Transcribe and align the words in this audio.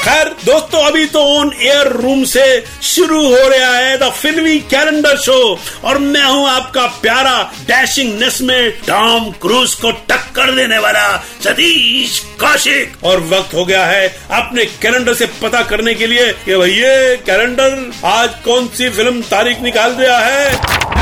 खैर, 0.00 0.28
दोस्तों, 0.44 0.80
अभी 0.80 1.04
तो 1.06 1.22
ऑन 1.38 1.50
एयर 1.62 1.88
रूम 1.92 2.22
से 2.24 2.44
शुरू 2.82 3.20
हो 3.22 3.48
रहा 3.48 3.74
है 3.76 3.96
द 3.98 4.08
फिल्मी 4.12 4.58
कैलेंडर 4.70 5.16
शो 5.16 5.58
और 5.84 5.98
मैं 5.98 6.22
हूँ 6.24 6.48
आपका 6.48 6.86
प्यारा 7.02 7.34
डैशिंग 7.68 8.18
नेस 8.20 8.40
में 8.40 8.70
टॉम 8.86 9.30
क्रूज 9.42 9.74
को 9.74 9.90
टक्कर 10.08 10.54
देने 10.56 10.78
वाला 10.78 11.06
सतीश 11.44 12.18
कौशिक। 12.40 13.04
और 13.04 13.20
वक्त 13.28 13.54
हो 13.54 13.64
गया 13.64 13.84
है 13.86 14.08
अपने 14.30 14.64
कैलेंडर 14.82 15.14
से 15.14 15.26
पता 15.42 15.62
करने 15.62 15.94
के 15.94 16.06
लिए 16.06 16.32
कि 16.44 16.56
भैया 16.56 17.14
कैलेंडर 17.26 17.78
आज 18.06 18.34
कौन 18.44 18.68
सी 18.68 18.88
फ़िल्म 18.88 19.22
तारीख 19.30 19.60
निकाल 19.62 19.94
दिया 19.94 20.18
है? 20.18 20.99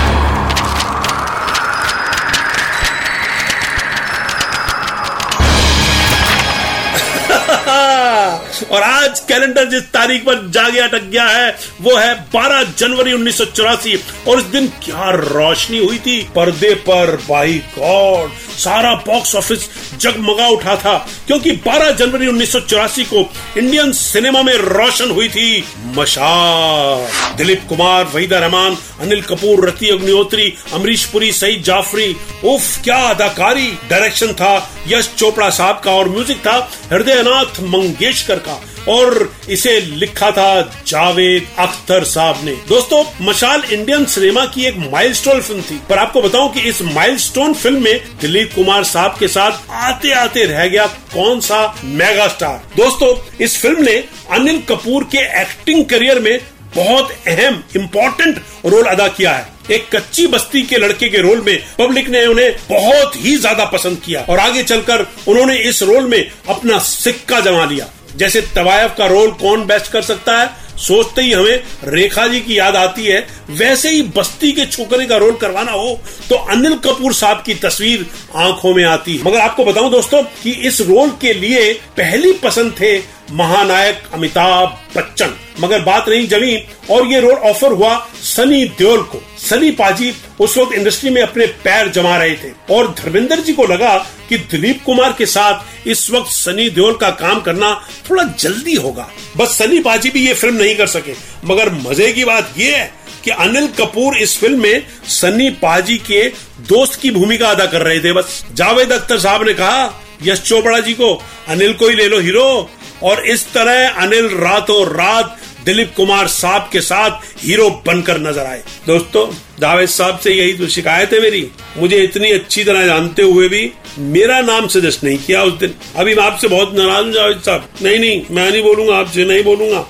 और 8.62 8.82
आज 8.82 9.20
कैलेंडर 9.20 9.64
जिस 9.64 9.82
तारीख 9.82 10.22
पर 10.22 10.50
जा 10.50 10.68
गया 10.68 10.86
अटक 10.86 11.02
गया 11.02 11.24
है, 11.24 11.56
वो 11.80 11.96
है 11.96 12.14
12 12.30 12.62
जनवरी 12.62 13.12
उन्नीस 13.12 13.38
सौ 13.38 13.44
चौरासी। 13.44 13.96
और 14.28 14.36
उस 14.36 14.42
दिन 14.42 14.66
क्या 14.66 15.10
रोशनी 15.10 15.78
हुई 15.78 15.98
थी? 15.98 16.28
पर्दे 16.36 16.74
पर 16.74 17.18
बाई 17.28 17.62
गॉड। 17.78 18.30
सारा 18.58 18.94
बॉक्स 19.06 19.34
ऑफ़िस 19.36 19.68
जगमगा 20.00 20.46
उठा 20.48 20.76
था, 20.76 20.96
क्योंकि 21.26 21.50
12 21.66 21.90
जनवरी 21.90 22.26
उन्नीस 22.26 22.52
सौ 22.52 22.60
चौरासी 22.60 23.04
को 23.04 23.24
इंडियन 23.58 23.92
सिनेमा 23.92 24.42
में 24.42 24.54
रोशन 24.54 25.10
हुई 25.10 25.28
थी 25.28 25.64
मशाल। 25.96 27.36
दिलीप 27.36 27.66
कुमार, 27.68 28.04
वहीदा 28.04 28.38
रहमान, 28.38 28.76
अनिल 29.00 29.22
कपूर, 29.22 29.66
रति 29.68 29.88
अग्निहोत्री, 29.88 30.52
अमरीश 30.72 31.04
पुरी, 31.04 31.32
सईद 31.32 31.62
जाफरी, 31.62 32.14
उफ, 32.44 32.82
क्या 32.84 32.98
अदाकारी। 33.08 33.70
डायरेक्शन 33.90 34.32
था 34.32 34.70
यश 34.88 35.10
चोपड़ा 35.18 35.50
साहब 35.50 35.80
का 35.84 35.92
और 35.92 36.08
म्यूज़िक 36.08 36.38
था 36.38 36.56
हृदयनाथ 36.92 37.60
मंगेशकर 37.62 38.38
का। 38.38 38.60
और 38.88 39.30
इसे 39.50 39.78
लिखा 39.80 40.30
था 40.30 40.60
जावेद 40.86 41.46
अख्तर 41.58 42.04
साहब 42.06 42.44
ने। 42.44 42.52
दोस्तों, 42.68 43.04
मशाल 43.22 43.62
इंडियन 43.72 44.04
सिनेमा 44.06 44.44
की 44.46 44.64
एक 44.66 44.76
माइलस्टोन 44.92 45.40
फ़िल्म 45.40 45.62
थी। 45.62 45.80
पर 45.88 45.98
आपको 45.98 46.22
बताऊँ 46.22 46.52
कि 46.52 46.60
इस 46.68 46.82
माइलस्टोन 46.84 47.54
फ़िल्म 47.54 47.82
में 47.84 48.00
दिलीप 48.20 48.52
कुमार 48.54 48.84
साहब 48.86 49.16
के 49.20 49.28
साथ 49.28 49.70
आते 49.82 50.12
आते 50.14 50.44
रह 50.46 50.66
गया 50.66 50.86
कौन 51.14 51.40
सा 51.40 51.64
मेगा 51.84 52.28
स्टार 52.28 52.62
दोस्तों, 52.76 53.14
इस 53.40 53.58
फ़िल्म 53.58 53.84
ने 53.84 53.96
अनिल 54.30 54.62
कपूर 54.68 55.04
के 55.12 55.18
एक्टिंग 55.40 55.84
करियर 55.86 56.20
में 56.20 56.38
बहुत 56.76 57.12
अहम 57.28 57.62
इम्पोर्टेंट 57.76 58.38
रोल 58.66 58.86
अदा 58.86 59.06
किया 59.08 59.32
है। 59.32 59.56
एक 59.70 59.88
कच्ची 59.94 60.26
बस्ती 60.26 60.62
के 60.62 60.76
लड़के 60.76 61.08
के 61.08 61.18
रोल 61.18 61.40
में 61.40 61.58
पब्लिक 61.78 62.08
ने 62.08 62.24
उन्हें 62.26 62.52
बहुत 62.70 63.16
ही 63.16 63.36
ज़्यादा 63.36 63.64
पसंद 63.64 63.98
किया 64.04 64.20
और 64.22 64.38
आगे 64.38 64.62
चलकर 64.62 65.06
उन्होंने 65.28 65.56
इस 65.60 65.82
रोल 65.82 66.06
में 66.06 66.30
अपना 66.48 66.78
सिक्का 66.80 67.40
जमा 67.40 67.64
लिया। 67.64 67.88
जैसे 68.16 68.40
तवायफ 68.54 68.94
का 68.98 69.06
रोल 69.06 69.30
कौन 69.32 69.64
बेस्ट 69.66 69.92
कर 69.92 70.02
सकता 70.02 70.38
है, 70.38 70.50
सोचते 70.78 71.22
ही 71.22 71.32
हमें 71.32 71.62
रेखा 71.84 72.26
जी 72.28 72.40
की 72.40 72.58
याद 72.58 72.76
आती 72.76 73.04
है, 73.04 73.26
वैसे 73.50 73.90
ही 73.90 74.02
बस्ती 74.16 74.52
के 74.52 74.66
छोकरे 74.66 75.06
का 75.06 75.16
रोल 75.16 75.36
करवाना 75.36 75.72
हो 75.72 75.98
तो 76.28 76.36
अनिल 76.46 76.74
कपूर 76.76 77.14
साहब 77.14 77.42
की 77.46 77.54
तस्वीर 77.56 78.06
आँखों 78.36 78.74
में 78.74 78.84
आती 78.84 79.16
है। 79.16 79.24
मगर 79.24 79.38
आपको 79.38 79.64
बताऊँ 79.64 79.90
दोस्तों, 79.90 80.22
कि 80.22 80.50
इस 80.50 80.80
रोल 80.80 81.10
के 81.20 81.32
लिए 81.34 81.72
पहली 81.96 82.32
पसंद 82.38 82.72
थे 82.80 82.96
महानायक 83.32 84.02
अमिताभ 84.14 84.78
बच्चन। 84.96 85.34
मगर 85.60 85.80
बात 85.82 86.08
नहीं 86.08 86.26
जमी 86.28 86.56
और 86.90 87.06
ये 87.06 87.20
रोल 87.20 87.34
ऑफ़र 87.50 87.72
हुआ 87.72 87.96
सनी 88.24 88.64
देओल 88.78 89.02
को। 89.04 89.22
सनी 89.40 89.70
पाजी 89.72 90.10
उस 90.40 90.56
वक्त 90.58 90.72
इंडस्ट्री 90.72 91.10
में 91.10 91.22
अपने 91.22 91.46
पैर 91.46 91.88
जमा 91.88 92.16
रहे 92.16 92.34
थे। 92.34 92.50
और 92.70 92.94
धर्मेंद्र 92.98 93.40
जी 93.40 93.52
को 93.52 93.66
लगा 93.66 93.96
कि 94.28 94.38
दिलीप 94.38 94.82
कुमार 94.86 95.14
के 95.18 95.26
साथ 95.26 95.88
इस 95.88 96.10
वक्त 96.10 96.30
सनी 96.32 96.68
देओल 96.70 96.96
का 96.96 97.10
काम 97.10 97.40
करना 97.40 97.72
थोड़ा 98.10 98.24
जल्दी 98.38 98.74
होगा। 98.74 99.08
बस 99.36 99.58
सनी 99.58 99.78
पाजी 99.78 100.10
भी 100.10 100.26
ये 100.26 100.34
फ़िल्म 100.34 100.54
नहीं 100.54 100.76
कर 100.76 100.86
सके। 100.86 101.14
मगर 101.44 101.72
मज़े 101.72 102.12
की 102.12 102.24
बात 102.24 102.54
यह 102.58 102.76
है 102.76 102.92
कि 103.24 103.30
अनिल 103.30 103.66
कपूर 103.68 104.16
इस 104.16 104.38
फ़िल्म 104.38 104.62
में 104.62 104.86
सनी 105.08 105.50
पाजी 105.50 105.96
के 105.96 106.28
दोस्त 106.68 107.00
की 107.00 107.10
भूमिका 107.10 107.48
अदा 107.48 107.66
कर 107.66 107.82
रहे 107.82 108.00
थे। 108.00 108.12
बस 108.12 108.44
जावेद 108.54 108.92
अख्तर 108.92 109.18
साहब 109.18 109.46
ने 109.46 109.54
कहा, 109.54 110.02
यश 110.22 110.40
चोपड़ा 110.40 110.78
जी 110.80 110.92
को, 110.92 111.14
अनिल 111.48 111.72
को 111.72 111.88
ही 111.88 111.94
ले 111.94 112.08
लो 112.08 112.20
हीरो। 112.20 112.70
और 113.02 113.26
इस 113.26 113.52
तरह 113.52 113.88
अनिल 113.88 114.28
रातों 114.28 114.86
रात 114.86 115.36
दिलीप 115.64 115.92
कुमार 115.96 116.28
साहब 116.28 116.68
के 116.72 116.80
साथ 116.80 117.44
हीरो 117.44 117.68
बनकर 117.86 118.18
नज़र 118.20 118.46
आए। 118.46 118.62
दोस्तों 118.86 119.26
जावेद 119.60 119.88
साहब 119.88 120.18
से 120.18 120.32
यही 120.32 120.52
तो 120.52 120.66
शिकायत 120.68 121.12
है 121.12 121.20
मेरी। 121.20 121.46
मुझे 121.76 121.96
इतनी 121.96 122.30
अच्छी 122.32 122.64
तरह 122.64 122.86
जानते 122.86 123.22
हुए 123.22 123.48
भी 123.48 123.70
मेरा 123.98 124.40
नाम 124.42 124.68
सजेस्ट 124.68 125.04
नहीं 125.04 125.18
किया 125.18 125.42
उस 125.42 125.58
दिन। 125.58 125.74
अभी 125.96 126.14
मैं 126.14 126.24
आपसे 126.24 126.48
बहुत 126.48 126.74
नाराज़ 126.74 127.04
हूँ 127.06 127.12
जावेद 127.12 127.40
साहब। 127.40 127.68
नहीं 127.82 127.98
नहीं, 127.98 128.22
मैं 128.30 128.50
नहीं 128.50 128.62
बोलूँगा, 128.62 128.96
आपसे 128.96 129.24
नहीं 129.24 129.42
बोलूँगा। 129.44 129.86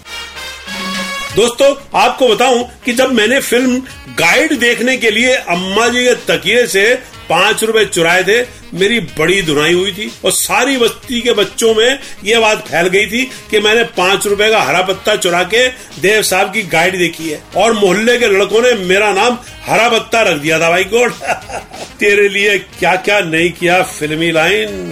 दोस्तों, 1.36 1.74
आपको 1.94 2.28
बताऊँ 2.28 2.64
कि 2.84 2.92
जब 2.92 3.12
मैंने 3.12 3.40
फ़िल्म 3.40 3.78
गाइड 4.18 4.58
देखने 4.58 4.96
के 4.96 5.10
लिए 5.10 5.34
अम्मा 5.34 5.88
जी 5.88 6.04
के 6.04 6.14
तकिए 6.28 6.66
से 6.66 6.82
पाँच 7.28 7.64
रुपए 7.64 7.84
चुराए 7.84 8.22
थे, 8.24 8.40
मेरी 8.74 8.98
बड़ी 9.18 9.40
धुनाई 9.42 9.72
हुई 9.72 9.92
थी 9.92 10.10
और 10.24 10.32
सारी 10.32 10.76
बस्ती 10.76 11.20
के 11.20 11.32
बच्चों 11.32 11.74
में 11.74 11.98
ये 12.24 12.38
बात 12.38 12.66
फैल 12.68 12.88
गई 12.88 13.06
थी 13.06 13.24
कि 13.50 13.60
मैंने 13.60 13.84
पाँच 13.96 14.26
रुपए 14.26 14.50
का 14.50 14.62
हरा 14.62 14.82
पत्ता 14.82 15.16
चुरा 15.16 15.42
के 15.54 15.66
देव 16.00 16.22
साहब 16.22 16.52
की 16.52 16.62
गाइड 16.62 16.98
देखी 16.98 17.28
है 17.30 17.42
और 17.56 17.72
मोहल्ले 17.72 18.18
के 18.18 18.26
लड़कों 18.26 18.62
ने 18.62 18.72
मेरा 18.84 19.12
नाम 19.12 19.38
हरा 19.66 19.88
पत्ता 19.88 20.22
रख 20.22 20.38
दिया 20.38 20.58
था 20.60 20.70
भाई 20.70 20.84
गोड 20.84 21.12
तेरे 22.00 22.28
लिए 22.28 22.58
क्या 22.58 22.94
क्या 22.96 23.20
नहीं 23.20 23.50
किया 23.52 23.82
फिल्मी 23.82 24.30
लाइन? 24.30 24.90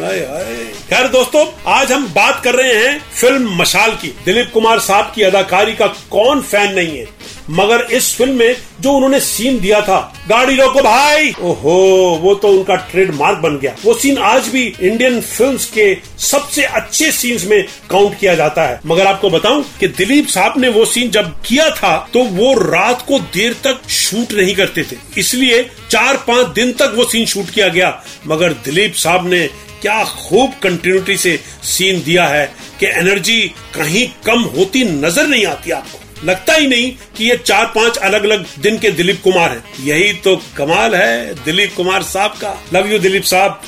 खैर 0.91 1.09
दोस्तों, 1.09 1.47
आज 1.67 1.93
हम 1.93 2.07
बात 2.07 2.41
कर 2.45 2.55
रहे 2.55 2.73
हैं 2.75 2.99
फ़िल्म 3.21 3.57
मशाल 3.57 3.91
की। 3.91 4.09
दिलीप 4.25 4.51
कुमार 4.55 4.79
साहब 4.79 5.13
की 5.15 5.23
अदाकारी 5.23 5.73
का 5.73 5.87
कौन 5.87 6.41
फ़ैन 6.43 6.75
नहीं 6.75 6.99
है? 6.99 7.07
मगर 7.51 7.87
इस 7.93 8.15
फ़िल्म 8.17 8.35
में 8.35 8.57
जो 8.81 8.93
उन्होंने 8.93 9.19
सीन 9.21 9.59
दिया 9.61 9.81
था, 9.81 9.99
गाड़ी 10.29 10.57
रोको 10.57 10.81
भाई। 10.83 11.33
ओहो, 11.41 11.75
वो 12.23 12.35
तो 12.35 12.49
उनका 12.49 12.77
ट्रेडमार्क 12.91 13.39
बन 13.39 13.59
गया। 13.59 13.75
वो 13.85 13.95
सीन 13.95 14.19
आज 14.21 14.49
भी 14.49 14.63
इंडियन 14.63 15.21
फिल्म्स 15.21 15.67
के 15.71 15.87
सबसे 16.21 16.63
अच्छे 16.63 17.11
सीन्स 17.13 17.45
में 17.47 17.63
काउंट 17.91 18.19
किया 18.19 18.35
जाता 18.35 18.63
है। 18.63 18.81
मगर 18.87 19.07
आपको 19.07 19.31
बताऊँ 19.31 19.65
कि 19.81 19.89
दिलीप 19.89 20.29
साहब 20.29 20.59
ने 20.59 20.69
वो 20.69 20.85
सीन 20.85 21.11
जब 21.11 21.33
किया 21.47 21.69
था 21.71 21.97
तो 22.13 22.23
वो 22.25 22.53
रात 22.61 23.05
को 23.09 23.19
देर 23.35 23.53
तक 23.65 23.89
शूट 23.91 24.33
नहीं 24.33 24.55
करते 24.55 24.83
थे। 24.83 24.97
इसलिए 25.19 25.63
चार 25.91 26.17
पाँच 26.29 26.47
दिन 26.55 26.73
तक 26.73 26.93
वो 26.97 27.05
सीन 27.05 27.27
शूट 27.27 27.51
किया 27.51 27.69
गया। 27.69 27.91
मगर 28.27 28.53
दिलीप 28.65 28.95
साहब 28.95 29.29
ने 29.29 29.47
क्या 29.83 30.03
खूब 30.07 30.53
कंटिन्यूटी 30.63 31.17
से 31.17 31.39
सीन 31.65 32.03
दिया 32.03 32.27
है 32.27 32.47
कि 32.81 32.87
एनर्जी 32.89 33.41
कहीं 33.75 34.07
कम 34.27 34.43
होती 34.57 34.85
नज़र 34.85 35.27
नहीं 35.27 35.47
आती 35.47 35.71
आपको। 35.71 35.99
लगता 36.25 36.55
ही 36.55 36.67
नहीं 36.67 36.93
कि 37.17 37.31
ये 37.31 37.37
चार 37.37 37.67
पाँच 37.67 37.97
अलग 37.97 38.25
अलग 38.25 38.47
दिन 38.59 38.79
के 38.79 38.91
दिलीप 38.91 39.21
कुमार 39.25 39.51
हैं। 39.51 39.65
यही 39.85 40.13
तो 40.13 40.37
कमाल 40.57 40.95
है 40.95 41.35
दिलीप 41.45 41.75
कुमार 41.77 42.03
साहब 42.03 42.31
का। 42.31 42.63
लव 42.75 42.87
यू 42.87 42.99
दिलीप 42.99 43.23
साहब। 43.23 43.61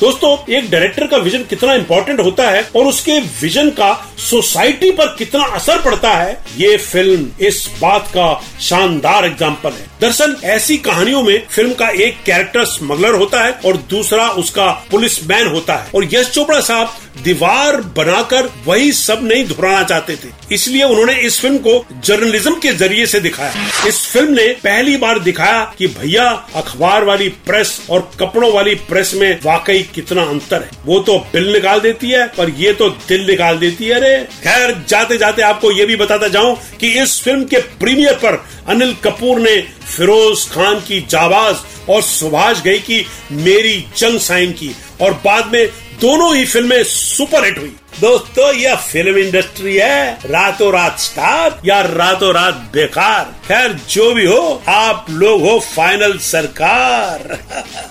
दोस्तों, 0.00 0.52
एक 0.52 0.70
डायरेक्टर 0.70 1.06
का 1.06 1.16
विजन 1.16 1.42
कितना 1.42 1.74
इंपॉर्टेंट 1.74 2.20
होता 2.20 2.48
है 2.50 2.70
और 2.76 2.86
उसके 2.86 3.18
विजन 3.20 3.70
का 3.70 4.14
सोसाइटी 4.18 4.90
पर 4.90 5.06
कितना 5.06 5.44
असर 5.44 5.80
पड़ता 5.80 6.10
है, 6.10 6.44
ये 6.56 6.76
फ़िल्म 6.76 7.30
इस 7.40 7.70
बात 7.80 8.08
का 8.08 8.42
शानदार 8.60 9.24
एग्ज़ाम्पल 9.24 9.70
है। 9.70 9.86
दरअसल, 10.00 10.36
ऐसी 10.44 10.76
कहानियों 10.76 11.22
में 11.22 11.46
फ़िल्म 11.50 11.74
का 11.74 11.88
एक 11.88 12.22
कैरेक्टर 12.26 12.64
स्मगलर 12.64 13.14
होता 13.14 13.44
है 13.44 13.52
और 13.52 13.76
दूसरा 13.76 14.28
उसका 14.28 14.66
पुलिस 14.90 15.26
मैन 15.26 15.46
होता 15.46 15.74
है। 15.74 15.90
और 15.94 16.08
यश 16.14 16.30
चोपड़ा 16.30 16.60
साहब 16.60 16.94
दीवार 17.18 17.76
बनाकर 17.96 18.50
वही 18.66 18.92
सब 18.92 19.20
नहीं 19.22 19.44
दोहराना 19.44 19.82
चाहते 19.82 20.16
थे। 20.16 20.28
इसलिए 20.54 20.82
उन्होंने 20.82 21.14
इस 21.14 21.40
फ़िल्म 21.40 21.58
को 21.58 21.86
जर्नलिज्म 22.04 22.54
के 22.54 22.72
ज़रिए 22.72 23.06
से 23.06 23.20
दिखाया। 23.20 23.86
इस 23.88 24.06
फ़िल्म 24.06 24.32
ने 24.32 24.46
पहली 24.48 24.96
बार 24.96 25.18
दिखाया 25.18 25.74
कि 25.78 25.86
भैया, 25.86 26.28
अखबार 26.54 27.04
वाली 27.04 27.28
प्रेस 27.28 27.86
और 27.90 28.10
कपड़ों 28.20 28.52
वाली 28.52 28.74
प्रेस 28.74 29.14
में 29.14 29.38
वाकई 29.44 29.82
कितना 29.94 30.22
अंतर 30.22 30.62
है। 30.62 30.70
वो 30.86 30.98
तो 30.98 31.18
बिल 31.18 31.52
निकाल 31.52 31.80
देती 31.80 32.10
है, 32.10 32.26
पर 32.28 32.50
ये 32.50 32.72
तो 32.72 32.88
दिल 32.88 33.26
निकाल 33.26 33.58
देती 33.58 33.84
है। 33.84 33.94
अरे, 33.94 34.16
खैर 34.42 34.84
जाते 34.88 35.18
जाते 35.18 35.42
आपको 35.42 35.70
ये 35.72 35.86
भी 35.86 35.96
बताता 35.96 36.28
जाऊँ 36.28 36.56
कि 36.80 36.88
इस 37.02 37.20
फ़िल्म 37.22 37.44
के 37.44 37.58
प्रीमियर 37.58 38.14
पर 38.14 38.44
अनिल 38.68 38.94
कपूर 38.94 39.40
ने 39.40 39.60
फिरोज 39.96 40.48
खान 40.48 40.80
की 40.80 41.00
जाबाज 41.10 41.56
और 41.90 42.02
सुभाष 42.02 42.62
गई 42.62 42.78
की 42.78 43.06
मेरी 43.32 43.84
जंग 43.96 44.18
साइन 44.20 44.52
की 44.52 44.70
और 45.00 45.12
बाद 45.24 45.52
में 45.52 45.68
दोनों 46.02 46.36
ही 46.36 46.44
फ़िल्में 46.44 46.84
सुपरहिट 46.84 47.58
हुई। 47.58 47.76
दोस्तों, 48.00 48.54
यह 48.54 48.74
फ़िल्म 48.76 49.18
इंडस्ट्री 49.18 49.76
है। 49.76 50.18
रातों 50.26 50.72
रात 50.72 50.98
स्टार 50.98 51.60
या 51.64 51.80
रातों 51.80 52.34
रात 52.34 52.54
बेकार। 52.54 53.24
खैर, 53.48 53.80
जो 53.90 54.14
भी 54.14 54.26
हो, 54.26 54.62
आप 54.68 55.06
लोग 55.10 55.42
हो 55.42 55.60
फाइनल 55.60 56.18
सरकार। 56.18 57.18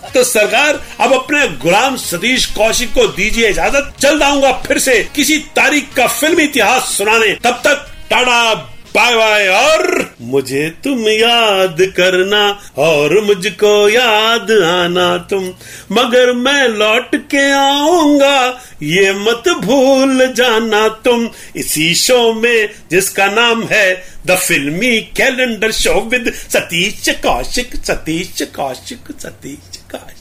तो 0.13 0.23
सरकार, 0.23 0.81
अब 0.99 1.13
अपने 1.13 1.47
गुलाम 1.47 1.95
सतीश 1.95 2.45
कौशिक 2.45 2.93
को 2.93 3.07
दीजिए 3.07 3.49
इजाज़त। 3.49 3.93
चल 4.01 4.19
जाऊँगा 4.19 4.51
फिर 4.51 4.79
से 4.79 5.09
किसी 5.15 5.37
तारीख 5.37 5.93
का 5.93 6.07
फ़िल्म 6.07 6.39
इतिहास 6.39 6.81
सुनाने। 6.81 7.33
तब 7.33 7.61
तक, 7.63 7.87
टाटा 8.09 8.67
बाय 8.95 9.15
बाय 9.15 9.47
और 9.47 10.15
मुझे 10.21 10.69
तुम 10.83 11.07
याद 11.07 11.77
करना 11.97 12.41
और 12.77 13.13
मुझको 13.23 13.89
याद 13.89 14.51
आना 14.65 15.05
तुम। 15.29 15.43
मगर 15.91 16.31
मैं 16.33 16.67
लौट 16.67 17.15
के 17.31 17.51
आऊँगा, 17.51 18.37
ये 18.83 19.13
मत 19.13 19.49
भूल 19.63 20.25
जाना 20.33 20.87
तुम। 21.05 21.29
इसी 21.55 21.93
शो 21.95 22.33
में 22.33 22.69
जिसका 22.91 23.27
नाम 23.31 23.63
है 23.63 23.93
the 24.27 24.37
filmi 24.37 24.99
calendar 25.17 25.71
show 25.71 25.99
with 26.01 26.31
Satish 26.33 27.09
Kaushik 27.23 27.75
Satish 27.85 28.41
Kaushik 28.55 29.11
Satish 29.19 29.77
Kaushik. 29.91 30.20